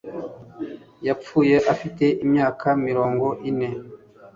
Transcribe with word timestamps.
yapfuye 1.07 1.55
afite 1.73 2.05
imyaka 2.25 2.67
mirongo 2.85 3.25
ine 3.49 3.69